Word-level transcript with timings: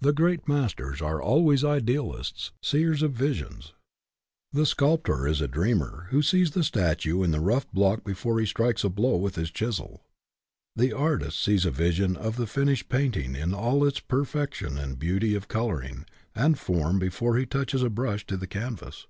The 0.00 0.12
great 0.12 0.46
masters 0.46 1.02
are 1.02 1.20
always 1.20 1.64
idealists, 1.64 2.52
seers 2.62 3.02
of 3.02 3.14
visions. 3.14 3.72
The 4.52 4.64
sculptor 4.64 5.26
is 5.26 5.40
a 5.40 5.48
dreamer 5.48 6.06
who 6.10 6.22
sees 6.22 6.52
the 6.52 6.62
statue 6.62 7.24
in 7.24 7.32
the 7.32 7.40
rough 7.40 7.68
block 7.72 8.04
before 8.04 8.38
he 8.38 8.46
strikes 8.46 8.84
a 8.84 8.88
blow 8.88 9.16
with 9.16 9.34
his 9.34 9.50
chisel. 9.50 10.04
The 10.76 10.92
artist 10.92 11.42
sees 11.42 11.66
a 11.66 11.72
vision 11.72 12.16
of 12.16 12.36
the 12.36 12.46
finished 12.46 12.88
painting 12.88 13.34
in 13.34 13.52
all 13.52 13.84
its 13.84 13.98
per 13.98 14.24
fection 14.24 14.78
and 14.78 15.00
beauty 15.00 15.34
of 15.34 15.48
coloring 15.48 16.06
and 16.32 16.56
form 16.56 17.00
before 17.00 17.36
he 17.36 17.44
touches 17.44 17.82
a 17.82 17.90
brush 17.90 18.24
to 18.28 18.36
the 18.36 18.46
canvas. 18.46 19.08